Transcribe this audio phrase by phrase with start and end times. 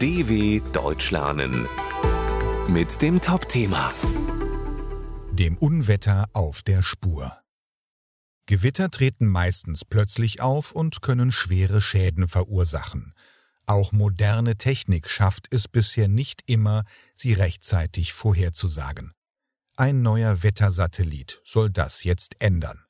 [0.00, 1.68] DW Deutsch lernen
[2.68, 3.92] mit dem Top-Thema
[5.32, 7.36] Dem Unwetter auf der Spur.
[8.46, 13.12] Gewitter treten meistens plötzlich auf und können schwere Schäden verursachen.
[13.66, 19.12] Auch moderne Technik schafft es bisher nicht immer, sie rechtzeitig vorherzusagen.
[19.76, 22.86] Ein neuer Wettersatellit soll das jetzt ändern.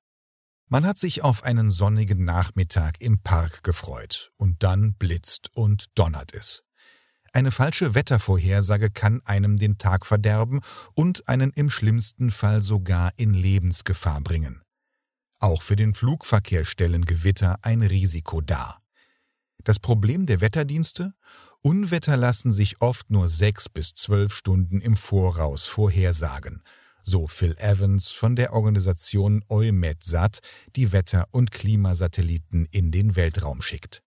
[0.68, 6.32] Man hat sich auf einen sonnigen Nachmittag im Park gefreut, und dann blitzt und donnert
[6.34, 6.62] es.
[7.32, 10.60] Eine falsche Wettervorhersage kann einem den Tag verderben
[10.94, 14.62] und einen im schlimmsten Fall sogar in Lebensgefahr bringen.
[15.38, 18.82] Auch für den Flugverkehr stellen Gewitter ein Risiko dar.
[19.62, 21.14] Das Problem der Wetterdienste?
[21.62, 26.62] Unwetter lassen sich oft nur sechs bis zwölf Stunden im Voraus vorhersagen,
[27.04, 30.40] so Phil Evans von der Organisation EUMETSAT,
[30.74, 34.02] die Wetter- und Klimasatelliten in den Weltraum schickt.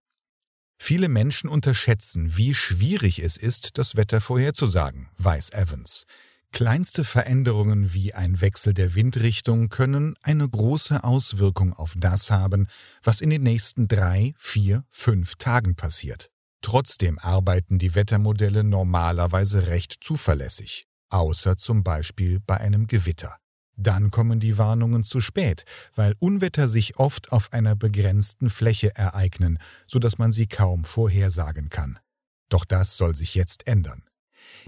[0.86, 6.04] Viele Menschen unterschätzen, wie schwierig es ist, das Wetter vorherzusagen, weiß Evans.
[6.52, 12.68] Kleinste Veränderungen wie ein Wechsel der Windrichtung können eine große Auswirkung auf das haben,
[13.02, 16.30] was in den nächsten drei, vier, fünf Tagen passiert.
[16.62, 23.38] Trotzdem arbeiten die Wettermodelle normalerweise recht zuverlässig, außer zum Beispiel bei einem Gewitter.
[23.76, 29.58] Dann kommen die Warnungen zu spät, weil Unwetter sich oft auf einer begrenzten Fläche ereignen,
[29.88, 32.00] so dass man sie kaum vorhersagen kann.
[32.50, 34.04] Doch das soll sich jetzt ändern.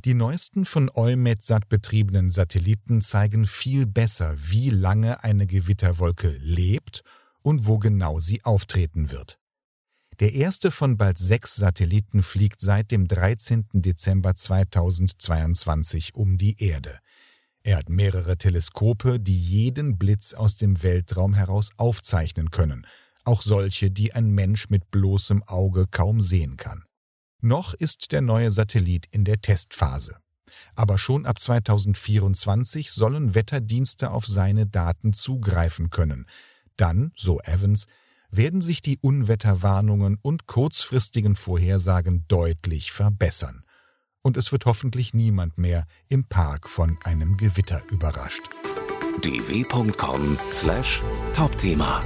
[0.03, 7.03] Die neuesten von EUMETSAT betriebenen Satelliten zeigen viel besser, wie lange eine Gewitterwolke lebt
[7.41, 9.39] und wo genau sie auftreten wird.
[10.19, 13.65] Der erste von bald sechs Satelliten fliegt seit dem 13.
[13.73, 16.99] Dezember 2022 um die Erde.
[17.65, 22.85] Er hat mehrere Teleskope, die jeden Blitz aus dem Weltraum heraus aufzeichnen können,
[23.23, 26.83] auch solche, die ein Mensch mit bloßem Auge kaum sehen kann.
[27.41, 30.17] Noch ist der neue Satellit in der Testphase.
[30.75, 36.27] Aber schon ab 2024 sollen Wetterdienste auf seine Daten zugreifen können.
[36.77, 37.87] Dann, so Evans,
[38.29, 43.64] werden sich die Unwetterwarnungen und kurzfristigen Vorhersagen deutlich verbessern.
[44.25, 48.49] Und es wird hoffentlich niemand mehr im Park von einem Gewitter überrascht.
[49.21, 52.01] dw.com/topthema